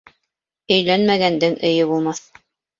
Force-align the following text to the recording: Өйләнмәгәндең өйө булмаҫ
Өйләнмәгәндең 0.77 1.55
өйө 1.71 1.87
булмаҫ 1.95 2.27